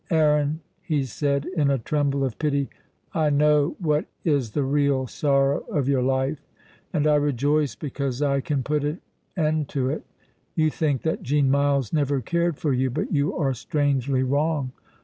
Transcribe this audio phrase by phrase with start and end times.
[0.09, 2.69] "Aaron," he said, in a tremble of pity,
[3.13, 6.39] "I know what is the real sorrow of your life,
[6.91, 8.99] and I rejoice because I can put an
[9.37, 10.03] end to it.
[10.55, 14.71] You think that Jean Myles never cared for you; but you are strangely wrong.